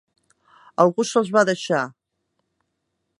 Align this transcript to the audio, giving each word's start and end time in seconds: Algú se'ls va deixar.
Algú 0.85 1.05
se'ls 1.09 1.31
va 1.37 1.45
deixar. 1.51 1.83